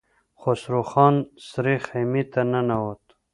خسرو 0.41 0.81
خان 0.91 1.15
سرې 1.47 1.75
خيمې 1.87 2.23
ته 2.31 2.41
ننوت. 2.51 3.03